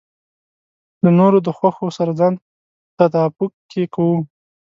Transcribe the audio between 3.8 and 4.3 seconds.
کوو.